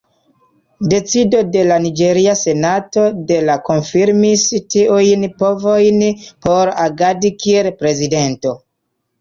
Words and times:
Decido 0.93 1.41
de 1.55 1.65
la 1.71 1.75
Niĝeria 1.83 2.33
Senato 2.39 3.03
de 3.33 3.37
la 3.51 3.59
konfirmis 3.69 4.47
tiujn 4.77 5.29
povojn 5.43 6.03
por 6.47 6.73
agadi 6.89 7.33
kiel 7.45 7.71
Prezidento. 7.85 8.57